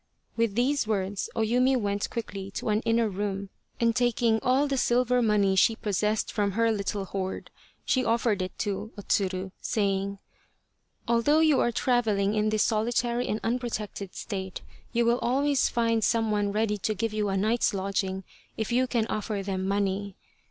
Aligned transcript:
With 0.35 0.55
these 0.55 0.87
words 0.87 1.29
O 1.35 1.41
Yumi 1.41 1.77
went 1.77 2.09
quickly 2.09 2.49
to 2.55 2.69
an 2.69 2.81
inner 2.85 3.07
room, 3.07 3.49
and 3.79 3.95
taking 3.95 4.39
all 4.41 4.65
the 4.67 4.75
silver 4.75 5.21
money 5.21 5.55
she 5.55 5.75
possessed 5.75 6.33
from 6.33 6.53
her 6.53 6.71
little 6.71 7.05
hoard 7.05 7.51
she 7.85 8.03
offered 8.03 8.41
it 8.41 8.57
to 8.57 8.91
O 8.97 9.03
Tsuru, 9.03 9.51
saying:" 9.61 10.17
Although 11.07 11.41
you 11.41 11.59
are 11.59 11.71
travelling 11.71 12.33
in 12.33 12.49
this 12.49 12.63
solitary 12.63 13.27
and 13.27 13.39
unprotected 13.43 14.15
state 14.15 14.61
you 14.91 15.05
will 15.05 15.19
always 15.19 15.69
find 15.69 16.03
some 16.03 16.31
one 16.31 16.51
ready 16.51 16.79
to 16.79 16.95
give 16.95 17.13
you 17.13 17.29
a 17.29 17.37
night's 17.37 17.71
lodging 17.71 18.23
if 18.57 18.71
you 18.71 18.87
can 18.87 19.05
offer 19.05 19.43
them 19.43 19.67
money. 19.67 20.15